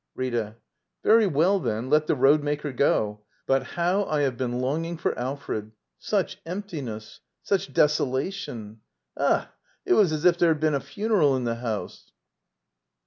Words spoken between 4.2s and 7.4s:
have been longing for Alfred! Such emptiness!